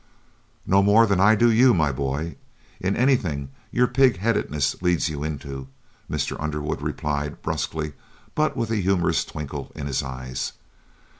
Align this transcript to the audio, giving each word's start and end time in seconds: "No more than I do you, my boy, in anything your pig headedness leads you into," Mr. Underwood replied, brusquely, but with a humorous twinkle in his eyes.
"No 0.65 0.81
more 0.81 1.05
than 1.05 1.19
I 1.19 1.35
do 1.35 1.51
you, 1.51 1.75
my 1.75 1.91
boy, 1.91 2.35
in 2.79 2.95
anything 2.97 3.49
your 3.69 3.85
pig 3.85 4.17
headedness 4.17 4.81
leads 4.81 5.09
you 5.09 5.23
into," 5.23 5.67
Mr. 6.09 6.35
Underwood 6.39 6.81
replied, 6.81 7.43
brusquely, 7.43 7.93
but 8.33 8.57
with 8.57 8.71
a 8.71 8.77
humorous 8.77 9.23
twinkle 9.23 9.71
in 9.75 9.85
his 9.85 10.01
eyes. 10.01 10.53